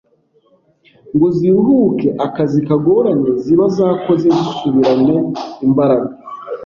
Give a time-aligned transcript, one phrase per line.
[1.15, 5.15] ngo ziruhuke akazi kagoranye ziba zakoze zisubirane
[5.67, 6.11] imbaraga,